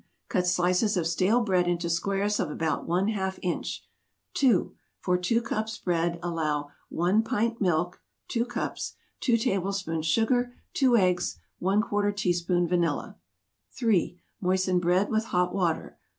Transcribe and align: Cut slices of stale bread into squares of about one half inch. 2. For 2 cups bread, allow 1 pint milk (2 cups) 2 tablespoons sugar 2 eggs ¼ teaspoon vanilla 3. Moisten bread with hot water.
Cut 0.29 0.47
slices 0.47 0.97
of 0.97 1.05
stale 1.05 1.41
bread 1.41 1.67
into 1.67 1.87
squares 1.87 2.39
of 2.39 2.49
about 2.49 2.87
one 2.87 3.09
half 3.09 3.37
inch. 3.43 3.83
2. 4.33 4.73
For 4.99 5.15
2 5.15 5.43
cups 5.43 5.77
bread, 5.77 6.17
allow 6.23 6.71
1 6.89 7.21
pint 7.21 7.61
milk 7.61 8.01
(2 8.29 8.45
cups) 8.45 8.95
2 9.19 9.37
tablespoons 9.37 10.07
sugar 10.07 10.55
2 10.73 10.97
eggs 10.97 11.37
¼ 11.61 12.15
teaspoon 12.15 12.67
vanilla 12.67 13.15
3. 13.73 14.19
Moisten 14.41 14.79
bread 14.79 15.11
with 15.11 15.25
hot 15.25 15.53
water. 15.53 15.99